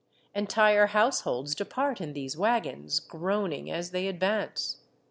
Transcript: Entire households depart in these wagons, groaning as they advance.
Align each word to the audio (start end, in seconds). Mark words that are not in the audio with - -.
Entire 0.33 0.87
households 0.87 1.53
depart 1.53 2.01
in 2.01 2.13
these 2.13 2.35
wagons, 2.35 2.99
groaning 2.99 3.69
as 3.69 3.91
they 3.91 4.07
advance. 4.07 4.77